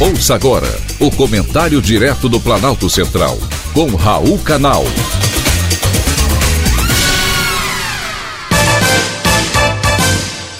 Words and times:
Ouça 0.00 0.36
agora 0.36 0.68
o 1.00 1.10
comentário 1.10 1.82
direto 1.82 2.28
do 2.28 2.38
Planalto 2.38 2.88
Central, 2.88 3.36
com 3.74 3.96
Raul 3.96 4.38
Canal. 4.38 4.84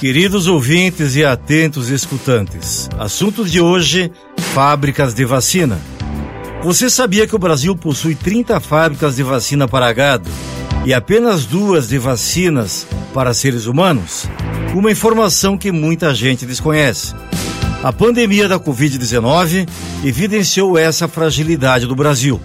Queridos 0.01 0.49
ouvintes 0.49 1.15
e 1.15 1.25
atentos 1.25 1.89
escutantes, 1.89 2.89
assunto 2.99 3.45
de 3.45 3.61
hoje: 3.61 4.11
fábricas 4.53 5.15
de 5.15 5.25
vacina. 5.25 5.81
Você 6.65 6.91
sabia 6.91 7.25
que 7.25 7.37
o 7.37 7.39
Brasil 7.39 7.77
possui 7.77 8.17
30 8.17 8.59
fábricas 8.59 9.15
de 9.15 9.23
vacina 9.23 9.69
para 9.69 9.93
gado 9.93 10.29
e 10.85 10.93
apenas 10.93 11.47
duas 11.47 11.87
de 11.87 11.97
vacinas 11.97 12.89
para 13.15 13.33
seres 13.33 13.67
humanos? 13.67 14.29
Uma 14.75 14.91
informação 14.91 15.57
que 15.57 15.71
muita 15.71 16.13
gente 16.13 16.45
desconhece. 16.45 17.15
A 17.83 17.93
pandemia 17.93 18.49
da 18.49 18.59
Covid-19 18.59 19.69
evidenciou 20.05 20.77
essa 20.77 21.07
fragilidade 21.07 21.87
do 21.87 21.95
Brasil. 21.95 22.41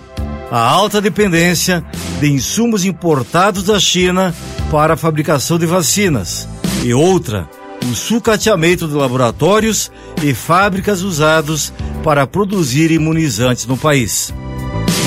A 0.51 0.59
alta 0.59 1.01
dependência 1.01 1.83
de 2.19 2.31
insumos 2.31 2.85
importados 2.85 3.63
da 3.63 3.79
China 3.79 4.33
para 4.69 4.93
a 4.93 4.97
fabricação 4.97 5.57
de 5.57 5.65
vacinas. 5.65 6.47
E 6.83 6.93
outra, 6.93 7.49
o 7.83 7.95
sucateamento 7.95 8.87
de 8.87 8.93
laboratórios 8.93 9.91
e 10.21 10.35
fábricas 10.35 11.01
usados 11.01 11.73
para 12.03 12.27
produzir 12.27 12.91
imunizantes 12.91 13.65
no 13.65 13.75
país. 13.75 14.31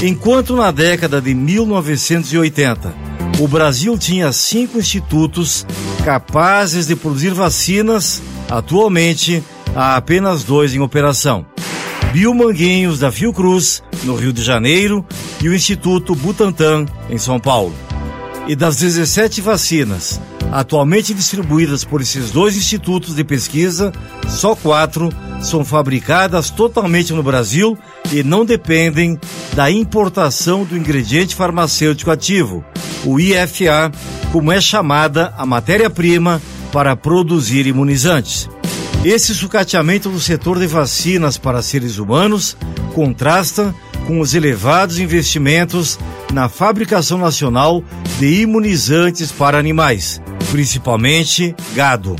Enquanto 0.02 0.57
na 0.57 0.73
década 0.73 1.21
de 1.21 1.35
1980 1.35 3.07
o 3.38 3.47
Brasil 3.47 3.97
tinha 3.97 4.33
cinco 4.33 4.79
institutos 4.79 5.66
capazes 6.05 6.87
de 6.87 6.97
produzir 6.97 7.35
vacinas, 7.35 8.23
atualmente 8.49 9.43
há 9.77 9.97
apenas 9.97 10.43
dois 10.43 10.74
em 10.74 10.80
operação. 10.80 11.46
Biomanguinhos 12.13 12.99
da 12.99 13.13
Fiocruz, 13.13 13.82
no 14.02 14.16
Rio 14.16 14.32
de 14.32 14.43
Janeiro, 14.43 15.05
e 15.41 15.49
o 15.49 15.55
Instituto 15.55 16.15
Butantan, 16.15 16.87
em 17.10 17.19
São 17.19 17.38
Paulo. 17.38 17.74
E 18.49 18.57
das 18.57 18.79
17 18.79 19.41
vacinas 19.41 20.21
atualmente 20.52 21.15
distribuídas 21.15 21.85
por 21.85 22.01
esses 22.01 22.30
dois 22.30 22.57
institutos 22.57 23.15
de 23.15 23.24
pesquisa, 23.24 23.93
só 24.29 24.54
quatro 24.54 25.13
são 25.41 25.65
fabricadas 25.65 26.51
totalmente 26.51 27.13
no 27.13 27.23
Brasil 27.23 27.77
e 28.13 28.23
não 28.23 28.45
dependem 28.45 29.19
da 29.54 29.71
importação 29.71 30.65
do 30.65 30.77
ingrediente 30.77 31.35
farmacêutico 31.35 32.10
ativo, 32.10 32.65
o 33.04 33.21
IFA, 33.21 33.93
como 34.32 34.52
é 34.52 34.60
chamada 34.60 35.35
a 35.37 35.45
matéria-prima 35.45 36.41
para 36.73 36.97
produzir 36.97 37.66
imunizantes. 37.66 38.49
Esse 39.07 39.37
sucateamento 39.37 40.09
do 40.10 40.18
setor 40.18 40.59
de 40.59 40.66
vacinas 40.66 41.38
para 41.38 41.62
seres 41.62 41.96
humanos 41.96 42.57
contrasta 42.93 43.73
com 44.04 44.18
os 44.18 44.35
elevados 44.35 44.98
investimentos 44.98 45.96
na 46.32 46.48
fabricação 46.48 47.16
nacional 47.16 47.85
de 48.18 48.40
imunizantes 48.43 49.30
para 49.30 49.60
animais, 49.60 50.21
principalmente 50.51 51.54
gado. 51.73 52.16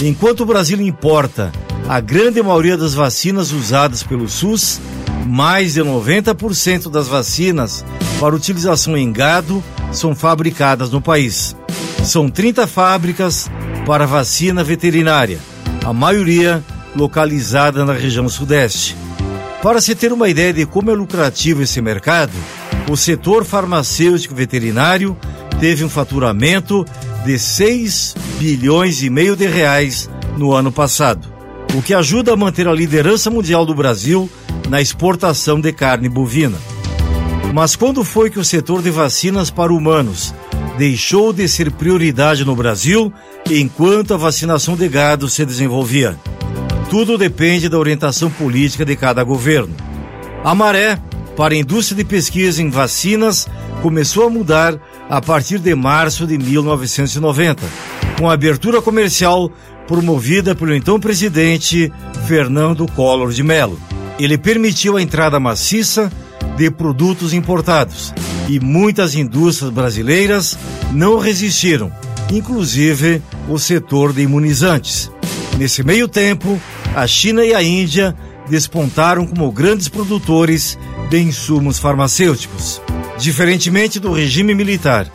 Enquanto 0.00 0.42
o 0.42 0.46
Brasil 0.46 0.80
importa 0.80 1.50
a 1.88 1.98
grande 1.98 2.40
maioria 2.40 2.76
das 2.76 2.94
vacinas 2.94 3.50
usadas 3.50 4.04
pelo 4.04 4.28
SUS, 4.28 4.80
mais 5.26 5.74
de 5.74 5.80
90% 5.80 6.88
das 6.88 7.08
vacinas 7.08 7.84
para 8.20 8.36
utilização 8.36 8.96
em 8.96 9.12
gado 9.12 9.60
são 9.90 10.14
fabricadas 10.14 10.88
no 10.88 11.00
país. 11.00 11.56
São 12.04 12.30
30 12.30 12.68
fábricas 12.68 13.50
para 13.84 14.06
vacina 14.06 14.62
veterinária 14.62 15.40
a 15.84 15.92
maioria 15.92 16.62
localizada 16.94 17.84
na 17.84 17.92
região 17.92 18.28
sudeste. 18.28 18.96
Para 19.62 19.80
se 19.80 19.94
ter 19.94 20.12
uma 20.12 20.28
ideia 20.28 20.52
de 20.52 20.66
como 20.66 20.90
é 20.90 20.94
lucrativo 20.94 21.62
esse 21.62 21.80
mercado, 21.80 22.32
o 22.90 22.96
setor 22.96 23.44
farmacêutico 23.44 24.34
veterinário 24.34 25.16
teve 25.60 25.84
um 25.84 25.88
faturamento 25.88 26.84
de 27.24 27.38
6 27.38 28.14
bilhões 28.38 29.02
e 29.02 29.10
meio 29.10 29.36
de 29.36 29.46
reais 29.46 30.10
no 30.36 30.52
ano 30.52 30.72
passado, 30.72 31.32
o 31.74 31.82
que 31.82 31.94
ajuda 31.94 32.32
a 32.32 32.36
manter 32.36 32.66
a 32.66 32.72
liderança 32.72 33.30
mundial 33.30 33.64
do 33.64 33.74
Brasil 33.74 34.28
na 34.68 34.80
exportação 34.80 35.60
de 35.60 35.72
carne 35.72 36.08
bovina. 36.08 36.58
Mas 37.54 37.76
quando 37.76 38.02
foi 38.02 38.30
que 38.30 38.38
o 38.38 38.44
setor 38.44 38.82
de 38.82 38.90
vacinas 38.90 39.50
para 39.50 39.72
humanos 39.72 40.34
deixou 40.76 41.32
de 41.32 41.48
ser 41.48 41.70
prioridade 41.70 42.44
no 42.44 42.56
Brasil 42.56 43.12
enquanto 43.50 44.14
a 44.14 44.16
vacinação 44.16 44.76
de 44.76 44.88
gado 44.88 45.28
se 45.28 45.44
desenvolvia. 45.44 46.18
Tudo 46.90 47.18
depende 47.18 47.68
da 47.68 47.78
orientação 47.78 48.30
política 48.30 48.84
de 48.84 48.96
cada 48.96 49.22
governo. 49.22 49.74
A 50.44 50.54
maré 50.54 50.98
para 51.36 51.54
a 51.54 51.56
indústria 51.56 51.96
de 51.96 52.04
pesquisa 52.04 52.62
em 52.62 52.68
vacinas 52.68 53.48
começou 53.80 54.26
a 54.26 54.30
mudar 54.30 54.78
a 55.08 55.20
partir 55.20 55.58
de 55.58 55.74
março 55.74 56.26
de 56.26 56.36
1990, 56.38 57.62
com 58.18 58.28
a 58.28 58.34
abertura 58.34 58.82
comercial 58.82 59.50
promovida 59.86 60.54
pelo 60.54 60.74
então 60.74 61.00
presidente 61.00 61.92
Fernando 62.26 62.86
Collor 62.92 63.32
de 63.32 63.42
Mello. 63.42 63.78
Ele 64.18 64.38
permitiu 64.38 64.96
a 64.96 65.02
entrada 65.02 65.40
maciça 65.40 66.12
de 66.56 66.70
produtos 66.70 67.32
importados 67.32 68.12
e 68.48 68.60
muitas 68.60 69.14
indústrias 69.14 69.72
brasileiras 69.72 70.58
não 70.92 71.18
resistiram 71.18 71.90
inclusive 72.36 73.22
o 73.48 73.58
setor 73.58 74.12
de 74.12 74.22
imunizantes. 74.22 75.10
Nesse 75.58 75.82
meio 75.82 76.08
tempo, 76.08 76.60
a 76.94 77.06
China 77.06 77.44
e 77.44 77.54
a 77.54 77.62
Índia 77.62 78.16
despontaram 78.48 79.26
como 79.26 79.52
grandes 79.52 79.88
produtores 79.88 80.78
de 81.10 81.20
insumos 81.20 81.78
farmacêuticos. 81.78 82.80
Diferentemente 83.18 84.00
do 84.00 84.12
regime 84.12 84.54
militar, 84.54 85.06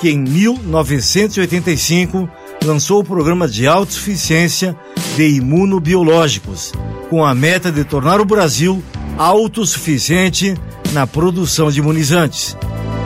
que 0.00 0.10
em 0.10 0.18
1985 0.18 2.28
lançou 2.64 3.00
o 3.00 3.04
programa 3.04 3.48
de 3.48 3.66
autossuficiência 3.66 4.76
de 5.16 5.28
imunobiológicos, 5.28 6.72
com 7.08 7.24
a 7.24 7.34
meta 7.34 7.72
de 7.72 7.84
tornar 7.84 8.20
o 8.20 8.24
Brasil 8.24 8.82
autossuficiente 9.16 10.54
na 10.92 11.06
produção 11.06 11.70
de 11.70 11.80
imunizantes. 11.80 12.56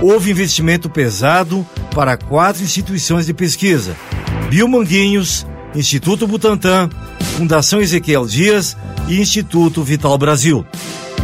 Houve 0.02 0.30
investimento 0.30 0.88
pesado 0.88 1.66
para 1.94 2.16
quatro 2.16 2.62
instituições 2.62 3.26
de 3.26 3.34
pesquisa: 3.34 3.94
Biomanguinhos, 4.48 5.46
Instituto 5.74 6.26
Butantan, 6.26 6.88
Fundação 7.36 7.80
Ezequiel 7.80 8.26
Dias 8.26 8.76
e 9.08 9.20
Instituto 9.20 9.82
Vital 9.82 10.16
Brasil. 10.16 10.64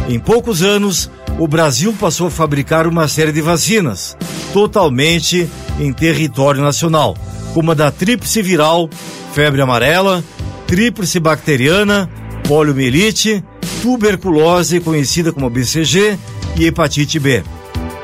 Em 0.07 0.19
poucos 0.19 0.61
anos, 0.61 1.09
o 1.39 1.47
Brasil 1.47 1.93
passou 1.99 2.27
a 2.27 2.31
fabricar 2.31 2.87
uma 2.87 3.07
série 3.07 3.31
de 3.31 3.41
vacinas, 3.41 4.15
totalmente 4.53 5.49
em 5.79 5.91
território 5.91 6.61
nacional, 6.61 7.17
como 7.53 7.71
a 7.71 7.73
da 7.73 7.91
tríplice 7.91 8.41
viral, 8.41 8.89
febre 9.33 9.61
amarela, 9.61 10.23
tríplice 10.67 11.19
bacteriana, 11.19 12.09
poliomielite, 12.47 13.43
tuberculose, 13.81 14.79
conhecida 14.79 15.31
como 15.33 15.49
BCG, 15.49 16.17
e 16.55 16.65
hepatite 16.65 17.19
B. 17.19 17.43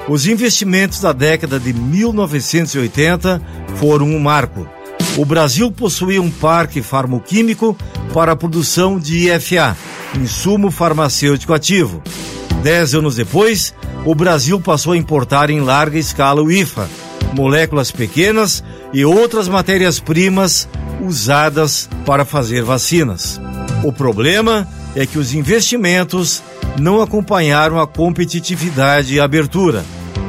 Os 0.07 0.27
investimentos 0.27 0.99
da 0.99 1.13
década 1.13 1.57
de 1.57 1.71
1980 1.71 3.41
foram 3.77 4.05
um 4.05 4.19
marco. 4.19 4.67
O 5.17 5.23
Brasil 5.23 5.71
possuía 5.71 6.21
um 6.21 6.29
parque 6.29 6.81
farmoquímico 6.81 7.77
para 8.13 8.33
a 8.33 8.35
produção 8.35 8.99
de 8.99 9.29
IFA, 9.29 9.77
insumo 10.19 10.69
farmacêutico 10.71 11.53
ativo. 11.53 12.01
Dez 12.61 12.93
anos 12.93 13.15
depois, 13.15 13.73
o 14.05 14.13
Brasil 14.13 14.59
passou 14.59 14.91
a 14.93 14.97
importar 14.97 15.49
em 15.49 15.61
larga 15.61 15.97
escala 15.97 16.41
o 16.41 16.51
IFA, 16.51 16.89
moléculas 17.33 17.89
pequenas 17.89 18.61
e 18.91 19.05
outras 19.05 19.47
matérias-primas 19.47 20.67
usadas 21.01 21.89
para 22.05 22.25
fazer 22.25 22.63
vacinas. 22.63 23.39
O 23.83 23.91
problema 23.93 24.67
é 24.95 25.05
que 25.05 25.17
os 25.17 25.33
investimentos 25.33 26.43
não 26.79 27.01
acompanharam 27.01 27.79
a 27.79 27.87
competitividade 27.87 29.13
e 29.13 29.19
abertura. 29.19 29.83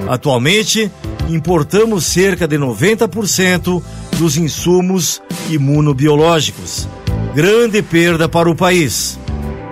Atualmente, 0.08 0.90
importamos 1.28 2.04
cerca 2.04 2.46
de 2.46 2.58
90% 2.58 3.82
dos 4.18 4.36
insumos 4.36 5.22
imunobiológicos. 5.48 6.88
Grande 7.34 7.82
perda 7.82 8.28
para 8.28 8.50
o 8.50 8.54
país. 8.54 9.18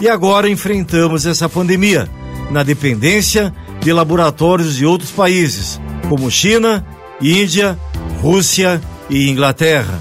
E 0.00 0.08
agora 0.08 0.48
enfrentamos 0.48 1.26
essa 1.26 1.48
pandemia, 1.48 2.08
na 2.50 2.62
dependência 2.62 3.54
de 3.80 3.92
laboratórios 3.92 4.76
de 4.76 4.84
outros 4.84 5.10
países, 5.10 5.80
como 6.08 6.30
China, 6.30 6.84
Índia, 7.20 7.78
Rússia 8.20 8.80
e 9.08 9.28
Inglaterra. 9.28 10.00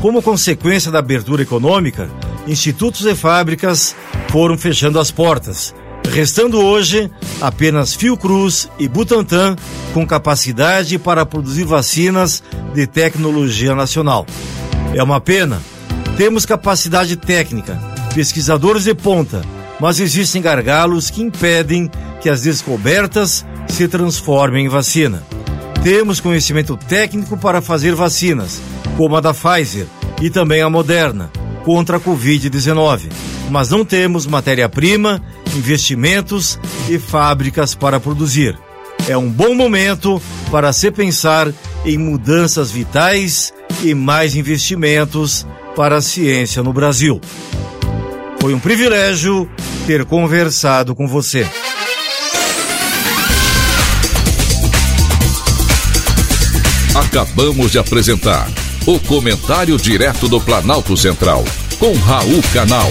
Como 0.00 0.22
consequência 0.22 0.90
da 0.90 0.98
abertura 0.98 1.42
econômica, 1.42 2.10
institutos 2.46 3.04
e 3.04 3.14
fábricas 3.14 3.94
foram 4.28 4.56
fechando 4.56 4.98
as 4.98 5.10
portas 5.10 5.74
restando 6.10 6.58
hoje 6.58 7.10
apenas 7.40 7.94
Fiocruz 7.94 8.68
e 8.78 8.88
Butantan 8.88 9.56
com 9.94 10.06
capacidade 10.06 10.98
para 10.98 11.24
produzir 11.24 11.64
vacinas 11.64 12.42
de 12.74 12.86
tecnologia 12.86 13.74
nacional. 13.74 14.26
É 14.94 15.02
uma 15.02 15.20
pena. 15.20 15.60
Temos 16.16 16.44
capacidade 16.44 17.16
técnica, 17.16 17.80
pesquisadores 18.14 18.84
de 18.84 18.94
ponta, 18.94 19.42
mas 19.80 20.00
existem 20.00 20.42
gargalos 20.42 21.08
que 21.10 21.22
impedem 21.22 21.90
que 22.20 22.28
as 22.28 22.42
descobertas 22.42 23.46
se 23.68 23.88
transformem 23.88 24.66
em 24.66 24.68
vacina. 24.68 25.22
Temos 25.82 26.20
conhecimento 26.20 26.76
técnico 26.76 27.38
para 27.38 27.62
fazer 27.62 27.94
vacinas, 27.94 28.60
como 28.96 29.16
a 29.16 29.20
da 29.20 29.32
Pfizer 29.32 29.86
e 30.20 30.28
também 30.28 30.60
a 30.60 30.68
Moderna, 30.68 31.30
contra 31.64 31.96
a 31.96 32.00
Covid-19, 32.00 33.10
mas 33.50 33.70
não 33.70 33.84
temos 33.84 34.26
matéria-prima, 34.26 35.22
investimentos 35.56 36.58
e 36.88 36.98
fábricas 36.98 37.74
para 37.74 38.00
produzir. 38.00 38.58
É 39.08 39.16
um 39.16 39.28
bom 39.28 39.54
momento 39.54 40.20
para 40.50 40.72
se 40.72 40.90
pensar 40.90 41.52
em 41.84 41.98
mudanças 41.98 42.70
vitais 42.70 43.52
e 43.82 43.94
mais 43.94 44.34
investimentos 44.34 45.46
para 45.74 45.96
a 45.96 46.02
ciência 46.02 46.62
no 46.62 46.72
Brasil. 46.72 47.20
Foi 48.40 48.54
um 48.54 48.58
privilégio 48.58 49.48
ter 49.86 50.04
conversado 50.04 50.94
com 50.94 51.06
você. 51.06 51.46
Acabamos 56.94 57.72
de 57.72 57.78
apresentar 57.78 58.48
o 58.86 58.98
Comentário 59.00 59.76
Direto 59.76 60.28
do 60.28 60.40
Planalto 60.40 60.96
Central, 60.96 61.44
com 61.78 61.92
Raul 61.94 62.42
Canal. 62.52 62.88